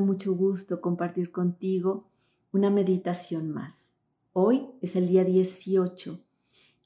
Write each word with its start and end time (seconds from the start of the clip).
mucho 0.00 0.34
gusto 0.34 0.80
compartir 0.80 1.30
contigo 1.32 2.08
una 2.52 2.70
meditación 2.70 3.50
más. 3.50 3.92
Hoy 4.32 4.68
es 4.80 4.96
el 4.96 5.08
día 5.08 5.24
18, 5.24 6.24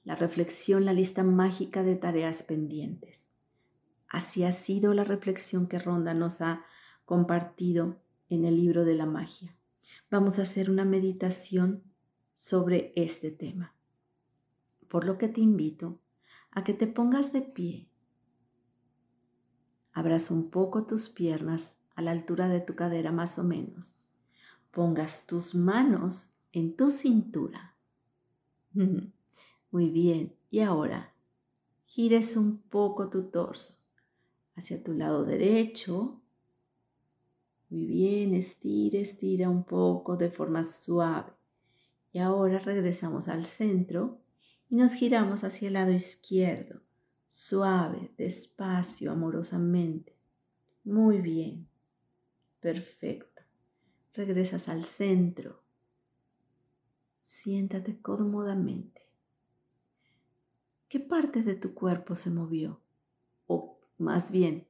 la 0.04 0.16
reflexión, 0.16 0.84
la 0.84 0.92
lista 0.92 1.24
mágica 1.24 1.82
de 1.82 1.96
tareas 1.96 2.42
pendientes. 2.42 3.26
Así 4.08 4.44
ha 4.44 4.52
sido 4.52 4.94
la 4.94 5.04
reflexión 5.04 5.66
que 5.66 5.78
Ronda 5.78 6.14
nos 6.14 6.40
ha 6.40 6.64
compartido 7.04 8.00
en 8.28 8.44
el 8.44 8.56
libro 8.56 8.84
de 8.84 8.94
la 8.94 9.06
magia. 9.06 9.56
Vamos 10.10 10.38
a 10.38 10.42
hacer 10.42 10.70
una 10.70 10.84
meditación 10.84 11.82
sobre 12.34 12.92
este 12.96 13.30
tema. 13.30 13.74
Por 14.88 15.04
lo 15.04 15.18
que 15.18 15.28
te 15.28 15.40
invito 15.40 16.00
a 16.50 16.64
que 16.64 16.74
te 16.74 16.86
pongas 16.86 17.32
de 17.32 17.42
pie. 17.42 17.88
Abras 19.92 20.30
un 20.30 20.50
poco 20.50 20.86
tus 20.86 21.08
piernas 21.08 21.83
a 21.94 22.02
la 22.02 22.10
altura 22.10 22.48
de 22.48 22.60
tu 22.60 22.74
cadera 22.74 23.12
más 23.12 23.38
o 23.38 23.44
menos. 23.44 23.94
Pongas 24.70 25.26
tus 25.26 25.54
manos 25.54 26.30
en 26.52 26.76
tu 26.76 26.90
cintura. 26.90 27.76
Muy 29.70 29.90
bien. 29.90 30.34
Y 30.50 30.60
ahora, 30.60 31.12
gires 31.84 32.36
un 32.36 32.58
poco 32.58 33.08
tu 33.10 33.24
torso 33.24 33.74
hacia 34.56 34.82
tu 34.82 34.92
lado 34.92 35.24
derecho. 35.24 36.20
Muy 37.70 37.86
bien, 37.86 38.34
estira, 38.34 38.98
estira 38.98 39.48
un 39.48 39.64
poco 39.64 40.16
de 40.16 40.30
forma 40.30 40.64
suave. 40.64 41.32
Y 42.12 42.18
ahora 42.20 42.58
regresamos 42.58 43.28
al 43.28 43.44
centro 43.44 44.20
y 44.70 44.76
nos 44.76 44.94
giramos 44.94 45.42
hacia 45.42 45.68
el 45.68 45.74
lado 45.74 45.92
izquierdo, 45.92 46.80
suave, 47.28 48.12
despacio, 48.16 49.10
amorosamente. 49.10 50.16
Muy 50.84 51.20
bien. 51.20 51.68
Perfecto. 52.64 53.42
Regresas 54.14 54.70
al 54.70 54.84
centro. 54.84 55.60
Siéntate 57.20 58.00
cómodamente. 58.00 59.02
¿Qué 60.88 60.98
parte 60.98 61.42
de 61.42 61.56
tu 61.56 61.74
cuerpo 61.74 62.16
se 62.16 62.30
movió? 62.30 62.80
O 63.46 63.78
más 63.98 64.30
bien, 64.30 64.66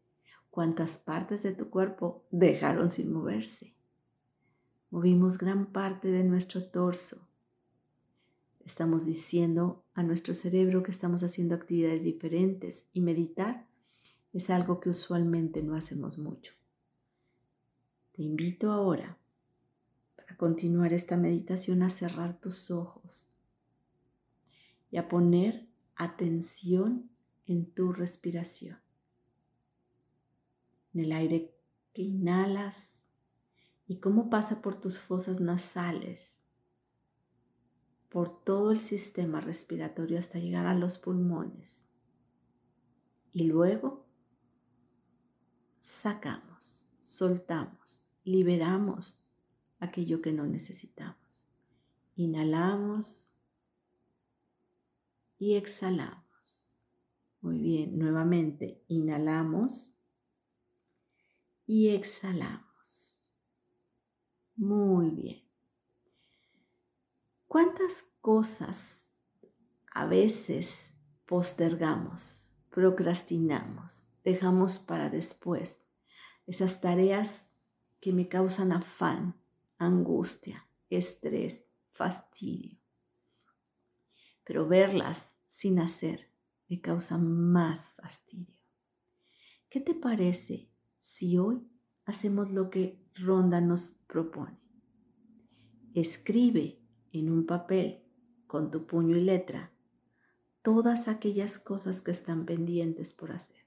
¿cuántas 0.50 0.98
partes 0.98 1.44
de 1.44 1.52
tu 1.52 1.70
cuerpo 1.70 2.26
dejaron 2.32 2.90
sin 2.90 3.12
moverse? 3.12 3.76
Movimos 4.90 5.38
gran 5.38 5.66
parte 5.66 6.08
de 6.08 6.24
nuestro 6.24 6.64
torso. 6.64 7.28
Estamos 8.64 9.06
diciendo 9.06 9.84
a 9.94 10.02
nuestro 10.02 10.34
cerebro 10.34 10.82
que 10.82 10.90
estamos 10.90 11.22
haciendo 11.22 11.54
actividades 11.54 12.02
diferentes 12.02 12.88
y 12.92 13.02
meditar 13.02 13.68
es 14.32 14.50
algo 14.50 14.80
que 14.80 14.90
usualmente 14.90 15.62
no 15.62 15.76
hacemos 15.76 16.18
mucho. 16.18 16.54
Te 18.14 18.22
invito 18.22 18.70
ahora, 18.70 19.18
para 20.14 20.36
continuar 20.36 20.92
esta 20.92 21.16
meditación, 21.16 21.82
a 21.82 21.90
cerrar 21.90 22.40
tus 22.40 22.70
ojos 22.70 23.34
y 24.92 24.98
a 24.98 25.08
poner 25.08 25.66
atención 25.96 27.10
en 27.46 27.66
tu 27.66 27.92
respiración. 27.92 28.78
En 30.92 31.00
el 31.00 31.10
aire 31.10 31.56
que 31.92 32.02
inhalas 32.02 33.02
y 33.88 33.98
cómo 33.98 34.30
pasa 34.30 34.62
por 34.62 34.76
tus 34.76 35.00
fosas 35.00 35.40
nasales, 35.40 36.38
por 38.10 38.44
todo 38.44 38.70
el 38.70 38.78
sistema 38.78 39.40
respiratorio 39.40 40.20
hasta 40.20 40.38
llegar 40.38 40.66
a 40.66 40.76
los 40.76 40.98
pulmones. 40.98 41.82
Y 43.32 43.42
luego 43.42 44.06
sacamos, 45.80 46.88
soltamos 47.00 48.03
liberamos 48.24 49.24
aquello 49.78 50.20
que 50.20 50.32
no 50.32 50.46
necesitamos. 50.46 51.46
Inhalamos 52.16 53.32
y 55.38 55.56
exhalamos. 55.56 56.80
Muy 57.40 57.58
bien, 57.60 57.98
nuevamente 57.98 58.82
inhalamos 58.88 59.94
y 61.66 61.90
exhalamos. 61.90 63.18
Muy 64.56 65.10
bien. 65.10 65.44
¿Cuántas 67.46 68.04
cosas 68.20 69.12
a 69.92 70.06
veces 70.06 70.94
postergamos, 71.26 72.54
procrastinamos, 72.70 74.08
dejamos 74.24 74.78
para 74.78 75.10
después? 75.10 75.80
Esas 76.46 76.80
tareas 76.80 77.48
que 78.04 78.12
me 78.12 78.28
causan 78.28 78.70
afán, 78.70 79.34
angustia, 79.78 80.68
estrés, 80.90 81.64
fastidio. 81.88 82.78
Pero 84.44 84.68
verlas 84.68 85.34
sin 85.46 85.78
hacer 85.78 86.30
me 86.68 86.82
causa 86.82 87.16
más 87.16 87.94
fastidio. 87.94 88.60
¿Qué 89.70 89.80
te 89.80 89.94
parece 89.94 90.68
si 91.00 91.38
hoy 91.38 91.66
hacemos 92.04 92.50
lo 92.50 92.68
que 92.68 93.02
Ronda 93.14 93.62
nos 93.62 93.92
propone? 94.06 94.60
Escribe 95.94 96.78
en 97.10 97.30
un 97.30 97.46
papel 97.46 98.04
con 98.46 98.70
tu 98.70 98.86
puño 98.86 99.16
y 99.16 99.22
letra 99.22 99.70
todas 100.60 101.08
aquellas 101.08 101.58
cosas 101.58 102.02
que 102.02 102.10
están 102.10 102.44
pendientes 102.44 103.14
por 103.14 103.32
hacer. 103.32 103.64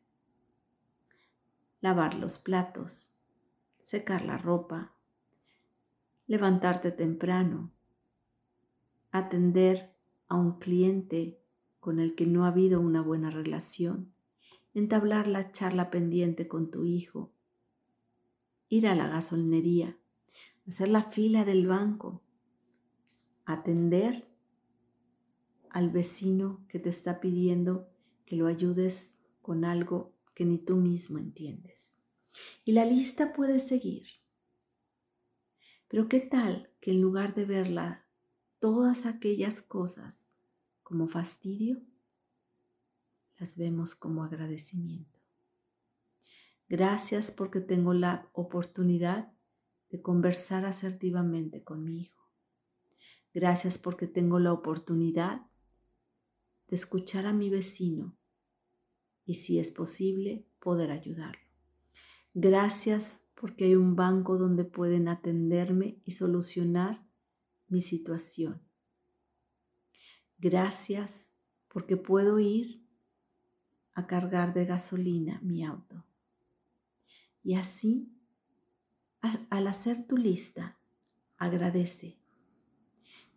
Lavar 1.82 2.14
los 2.14 2.38
platos, 2.38 3.17
secar 3.88 4.26
la 4.26 4.38
ropa, 4.38 4.92
levantarte 6.26 6.92
temprano, 6.92 7.72
atender 9.12 9.96
a 10.28 10.36
un 10.36 10.60
cliente 10.60 11.40
con 11.80 12.02
el 12.02 12.14
que 12.14 12.26
no 12.26 12.44
ha 12.44 12.50
habido 12.50 12.82
una 12.82 13.02
buena 13.02 13.30
relación, 13.30 14.14
entablar 14.74 15.30
la 15.30 15.54
charla 15.54 15.90
pendiente 15.90 16.50
con 16.50 16.70
tu 16.70 16.84
hijo, 16.84 17.32
ir 18.68 18.90
a 18.90 18.94
la 18.94 19.08
gasolinería, 19.08 19.98
hacer 20.68 20.90
la 20.90 21.04
fila 21.04 21.46
del 21.46 21.66
banco, 21.66 22.22
atender 23.46 24.28
al 25.70 25.92
vecino 25.92 26.66
que 26.68 26.80
te 26.80 26.90
está 26.90 27.22
pidiendo 27.22 27.88
que 28.26 28.36
lo 28.36 28.48
ayudes 28.48 29.18
con 29.42 29.64
algo 29.64 30.14
que 30.34 30.44
ni 30.44 30.58
tú 30.58 30.76
mismo 30.76 31.20
entiendes. 31.20 31.97
Y 32.64 32.74
la 32.74 32.86
lista 32.86 33.34
puede 33.34 33.60
seguir. 33.60 34.08
Pero 35.88 36.08
¿qué 36.08 36.20
tal 36.20 36.72
que 36.82 36.92
en 36.92 37.02
lugar 37.02 37.34
de 37.34 37.46
verla 37.46 38.08
todas 38.60 39.06
aquellas 39.06 39.62
cosas 39.62 40.32
como 40.84 41.08
fastidio, 41.08 41.82
las 43.38 43.56
vemos 43.56 43.96
como 43.96 44.24
agradecimiento? 44.24 45.20
Gracias 46.70 47.32
porque 47.32 47.62
tengo 47.62 47.94
la 47.94 48.30
oportunidad 48.34 49.32
de 49.90 50.02
conversar 50.02 50.66
asertivamente 50.66 51.64
con 51.64 51.84
mi 51.84 52.02
hijo. 52.02 52.30
Gracias 53.34 53.78
porque 53.78 54.08
tengo 54.08 54.40
la 54.40 54.52
oportunidad 54.52 55.48
de 56.68 56.76
escuchar 56.76 57.26
a 57.26 57.34
mi 57.34 57.50
vecino 57.50 58.18
y 59.26 59.36
si 59.36 59.60
es 59.60 59.72
posible 59.72 60.46
poder 60.60 60.92
ayudarlo. 60.92 61.47
Gracias 62.40 63.28
porque 63.34 63.66
hay 63.66 63.74
un 63.74 63.96
banco 63.96 64.38
donde 64.38 64.64
pueden 64.64 65.08
atenderme 65.08 66.00
y 66.06 66.12
solucionar 66.12 67.04
mi 67.68 67.82
situación. 67.82 68.62
Gracias 70.38 71.32
porque 71.68 71.98
puedo 71.98 72.38
ir 72.38 72.88
a 73.96 74.06
cargar 74.06 74.54
de 74.54 74.66
gasolina 74.66 75.40
mi 75.42 75.64
auto. 75.64 76.06
Y 77.42 77.56
así, 77.56 78.16
al 79.50 79.66
hacer 79.66 80.06
tu 80.06 80.16
lista, 80.16 80.80
agradece. 81.38 82.20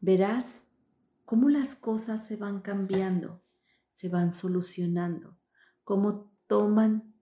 Verás 0.03 0.64
cómo 1.25 1.49
las 1.49 1.75
cosas 1.75 2.26
se 2.26 2.37
van 2.37 2.61
cambiando, 2.61 3.43
se 3.93 4.11
van 4.11 4.31
solucionando, 4.31 5.38
cómo 5.85 6.31
toman 6.46 7.14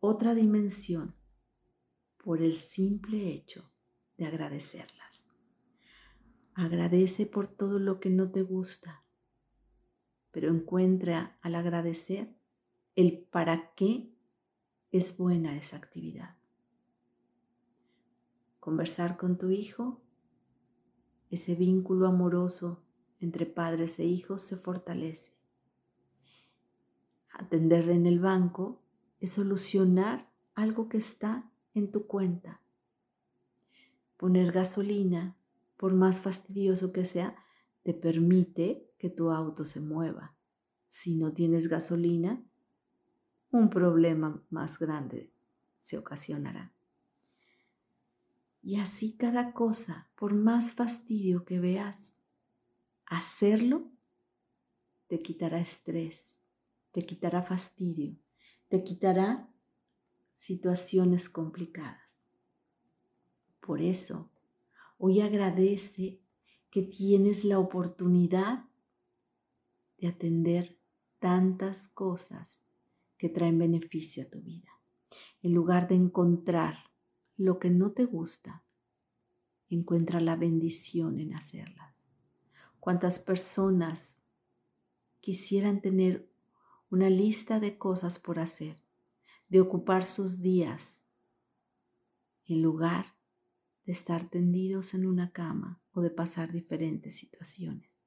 otra 0.00 0.34
dimensión 0.34 1.17
por 2.28 2.42
el 2.42 2.56
simple 2.56 3.32
hecho 3.32 3.72
de 4.18 4.26
agradecerlas. 4.26 5.26
Agradece 6.52 7.24
por 7.24 7.46
todo 7.46 7.78
lo 7.78 8.00
que 8.00 8.10
no 8.10 8.30
te 8.30 8.42
gusta, 8.42 9.02
pero 10.30 10.50
encuentra 10.50 11.38
al 11.40 11.54
agradecer 11.54 12.36
el 12.96 13.18
para 13.18 13.72
qué 13.74 14.14
es 14.90 15.16
buena 15.16 15.56
esa 15.56 15.78
actividad. 15.78 16.36
Conversar 18.60 19.16
con 19.16 19.38
tu 19.38 19.48
hijo, 19.48 20.02
ese 21.30 21.54
vínculo 21.54 22.06
amoroso 22.06 22.84
entre 23.20 23.46
padres 23.46 23.98
e 24.00 24.04
hijos 24.04 24.42
se 24.42 24.58
fortalece. 24.58 25.32
Atenderle 27.30 27.94
en 27.94 28.04
el 28.04 28.20
banco 28.20 28.82
es 29.18 29.30
solucionar 29.30 30.30
algo 30.54 30.90
que 30.90 30.98
está 30.98 31.47
en 31.74 31.90
tu 31.90 32.06
cuenta. 32.06 32.60
Poner 34.16 34.52
gasolina, 34.52 35.36
por 35.76 35.94
más 35.94 36.20
fastidioso 36.20 36.92
que 36.92 37.04
sea, 37.04 37.36
te 37.82 37.94
permite 37.94 38.90
que 38.98 39.10
tu 39.10 39.30
auto 39.30 39.64
se 39.64 39.80
mueva. 39.80 40.36
Si 40.88 41.16
no 41.16 41.32
tienes 41.32 41.68
gasolina, 41.68 42.42
un 43.50 43.70
problema 43.70 44.42
más 44.50 44.78
grande 44.78 45.32
se 45.78 45.98
ocasionará. 45.98 46.72
Y 48.62 48.80
así 48.80 49.16
cada 49.16 49.52
cosa, 49.52 50.10
por 50.16 50.34
más 50.34 50.72
fastidio 50.72 51.44
que 51.44 51.60
veas, 51.60 52.12
hacerlo 53.06 53.90
te 55.06 55.20
quitará 55.20 55.58
estrés, 55.58 56.34
te 56.90 57.02
quitará 57.02 57.42
fastidio, 57.42 58.18
te 58.68 58.84
quitará 58.84 59.47
situaciones 60.38 61.28
complicadas. 61.28 62.28
Por 63.60 63.82
eso, 63.82 64.30
hoy 64.96 65.20
agradece 65.20 66.20
que 66.70 66.82
tienes 66.82 67.44
la 67.44 67.58
oportunidad 67.58 68.64
de 69.98 70.06
atender 70.06 70.78
tantas 71.18 71.88
cosas 71.88 72.62
que 73.16 73.28
traen 73.28 73.58
beneficio 73.58 74.22
a 74.22 74.30
tu 74.30 74.40
vida. 74.40 74.68
En 75.42 75.54
lugar 75.54 75.88
de 75.88 75.96
encontrar 75.96 76.84
lo 77.36 77.58
que 77.58 77.70
no 77.70 77.90
te 77.90 78.04
gusta, 78.04 78.62
encuentra 79.68 80.20
la 80.20 80.36
bendición 80.36 81.18
en 81.18 81.34
hacerlas. 81.34 81.96
¿Cuántas 82.78 83.18
personas 83.18 84.20
quisieran 85.20 85.82
tener 85.82 86.30
una 86.90 87.10
lista 87.10 87.58
de 87.58 87.76
cosas 87.76 88.20
por 88.20 88.38
hacer, 88.38 88.87
de 89.48 89.60
ocupar 89.60 90.04
sus 90.04 90.40
días, 90.40 91.06
en 92.46 92.62
lugar 92.62 93.16
de 93.84 93.92
estar 93.92 94.28
tendidos 94.28 94.94
en 94.94 95.06
una 95.06 95.32
cama 95.32 95.82
o 95.92 96.00
de 96.00 96.10
pasar 96.10 96.52
diferentes 96.52 97.16
situaciones? 97.16 98.06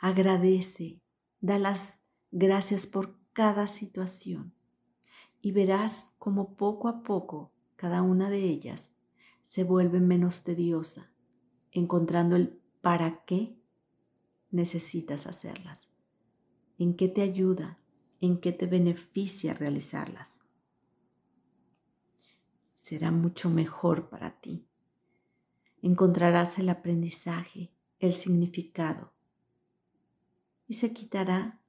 Agradece, 0.00 1.02
da 1.40 1.58
las 1.58 1.98
gracias 2.30 2.86
por 2.86 3.18
cada 3.32 3.66
situación 3.66 4.54
y 5.40 5.52
verás 5.52 6.10
como 6.18 6.56
poco 6.56 6.88
a 6.88 7.02
poco 7.02 7.52
cada 7.76 8.02
una 8.02 8.28
de 8.28 8.44
ellas 8.44 8.92
se 9.42 9.64
vuelve 9.64 10.00
menos 10.00 10.44
tediosa, 10.44 11.10
encontrando 11.72 12.36
el 12.36 12.60
para 12.80 13.24
qué 13.24 13.58
necesitas 14.50 15.26
hacerlas, 15.26 15.88
en 16.78 16.94
qué 16.94 17.08
te 17.08 17.22
ayuda, 17.22 17.78
en 18.20 18.38
qué 18.38 18.52
te 18.52 18.66
beneficia 18.66 19.54
realizarlas. 19.54 20.42
Será 22.76 23.10
mucho 23.10 23.50
mejor 23.50 24.08
para 24.08 24.40
ti. 24.40 24.66
Encontrarás 25.82 26.58
el 26.58 26.68
aprendizaje, 26.68 27.72
el 27.98 28.12
significado 28.12 29.12
y 30.66 30.74
se 30.74 30.92
quitará 30.92 31.60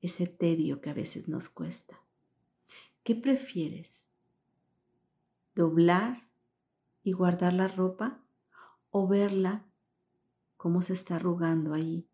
ese 0.00 0.26
tedio 0.26 0.80
que 0.80 0.90
a 0.90 0.94
veces 0.94 1.28
nos 1.28 1.48
cuesta. 1.48 2.02
¿Qué 3.04 3.14
prefieres? 3.14 4.06
¿Doblar 5.54 6.28
y 7.02 7.12
guardar 7.12 7.52
la 7.52 7.68
ropa 7.68 8.24
o 8.90 9.06
verla 9.06 9.66
cómo 10.56 10.82
se 10.82 10.94
está 10.94 11.16
arrugando 11.16 11.72
ahí 11.72 12.08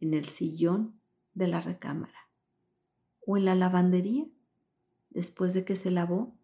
en 0.00 0.14
el 0.14 0.24
sillón 0.24 1.00
de 1.34 1.46
la 1.46 1.60
recámara 1.60 2.25
o 3.26 3.36
en 3.36 3.44
la 3.44 3.54
lavandería 3.54 4.26
después 5.10 5.52
de 5.52 5.64
que 5.64 5.76
se 5.76 5.90
lavó? 5.90 6.34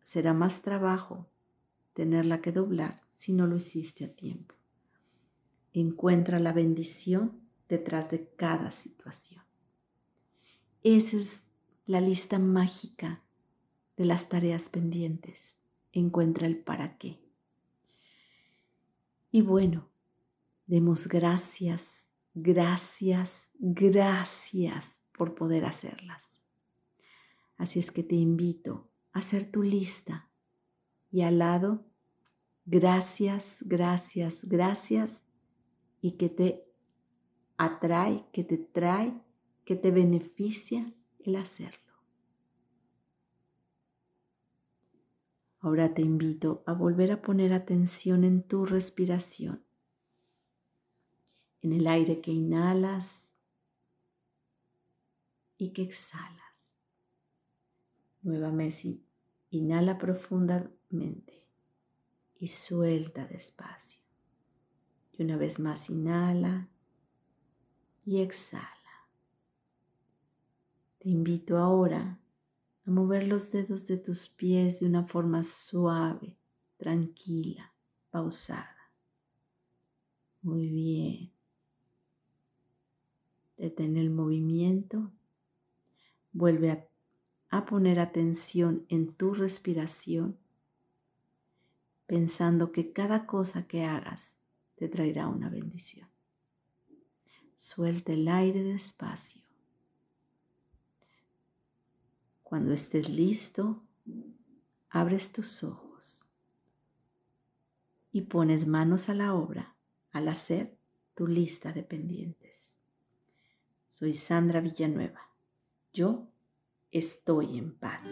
Será 0.00 0.32
más 0.32 0.62
trabajo 0.62 1.28
tenerla 1.92 2.40
que 2.40 2.52
doblar 2.52 3.02
si 3.10 3.32
no 3.32 3.46
lo 3.46 3.56
hiciste 3.56 4.04
a 4.04 4.14
tiempo. 4.14 4.54
Encuentra 5.72 6.38
la 6.38 6.52
bendición 6.52 7.40
detrás 7.68 8.10
de 8.10 8.28
cada 8.36 8.70
situación. 8.70 9.42
Esa 10.82 11.16
es 11.16 11.42
la 11.84 12.00
lista 12.00 12.38
mágica 12.38 13.22
de 13.96 14.04
las 14.04 14.28
tareas 14.28 14.68
pendientes. 14.68 15.56
Encuentra 15.92 16.46
el 16.46 16.58
para 16.58 16.96
qué. 16.98 17.20
Y 19.32 19.42
bueno, 19.42 19.88
demos 20.66 21.08
gracias, 21.08 22.06
gracias, 22.34 23.48
gracias 23.58 25.00
por 25.16 25.34
poder 25.34 25.64
hacerlas. 25.64 26.40
Así 27.56 27.78
es 27.78 27.90
que 27.90 28.02
te 28.02 28.14
invito 28.14 28.90
a 29.12 29.20
hacer 29.20 29.50
tu 29.50 29.62
lista 29.62 30.30
y 31.10 31.22
al 31.22 31.38
lado, 31.38 31.86
gracias, 32.64 33.64
gracias, 33.66 34.44
gracias 34.44 35.22
y 36.00 36.12
que 36.12 36.28
te 36.28 36.64
atrae, 37.56 38.26
que 38.32 38.44
te 38.44 38.58
trae 38.58 39.26
que 39.66 39.74
te 39.74 39.90
beneficia 39.90 40.94
el 41.18 41.34
hacerlo. 41.34 41.92
Ahora 45.58 45.92
te 45.92 46.02
invito 46.02 46.62
a 46.66 46.72
volver 46.72 47.10
a 47.10 47.20
poner 47.20 47.52
atención 47.52 48.22
en 48.22 48.44
tu 48.44 48.64
respiración, 48.64 49.64
en 51.62 51.72
el 51.72 51.88
aire 51.88 52.20
que 52.20 52.30
inhalas 52.30 53.25
y 55.58 55.72
que 55.72 55.82
exhalas. 55.82 56.72
Nuevamente, 58.22 59.00
inhala 59.50 59.98
profundamente 59.98 61.46
y 62.38 62.48
suelta 62.48 63.26
despacio. 63.26 64.00
Y 65.12 65.22
una 65.22 65.36
vez 65.36 65.58
más, 65.58 65.88
inhala 65.88 66.68
y 68.04 68.20
exhala. 68.20 68.70
Te 70.98 71.08
invito 71.08 71.56
ahora 71.58 72.20
a 72.84 72.90
mover 72.90 73.26
los 73.26 73.50
dedos 73.50 73.86
de 73.86 73.96
tus 73.96 74.28
pies 74.28 74.80
de 74.80 74.86
una 74.86 75.06
forma 75.06 75.42
suave, 75.42 76.36
tranquila, 76.76 77.74
pausada. 78.10 78.92
Muy 80.42 80.68
bien. 80.68 81.32
Detén 83.56 83.96
el 83.96 84.10
movimiento. 84.10 85.12
Vuelve 86.38 86.86
a, 87.48 87.64
poner 87.64 87.98
atención 87.98 88.84
en 88.90 89.14
tu 89.14 89.32
respiración, 89.32 90.38
pensando 92.06 92.72
que 92.72 92.92
cada 92.92 93.24
cosa 93.24 93.66
que 93.66 93.86
hagas 93.86 94.36
te 94.74 94.90
traerá 94.90 95.28
una 95.28 95.48
bendición. 95.48 96.10
Suelta 97.54 98.12
el 98.12 98.28
aire 98.28 98.62
despacio. 98.62 99.40
Cuando 102.42 102.74
estés 102.74 103.08
listo, 103.08 103.82
abres 104.90 105.32
tus 105.32 105.64
ojos 105.64 106.28
y 108.12 108.20
pones 108.20 108.66
manos 108.66 109.08
a 109.08 109.14
la 109.14 109.32
obra 109.32 109.74
al 110.12 110.28
hacer 110.28 110.76
tu 111.14 111.26
lista 111.26 111.72
de 111.72 111.82
pendientes. 111.82 112.76
Soy 113.86 114.12
Sandra 114.12 114.60
Villanueva 114.60 115.35
yo 115.96 116.28
estoy 116.90 117.56
en 117.56 117.74
paz. 117.78 118.02